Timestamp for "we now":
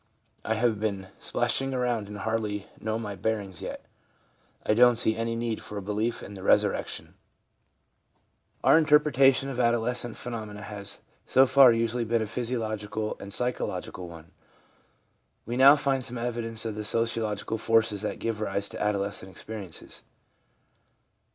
15.45-15.75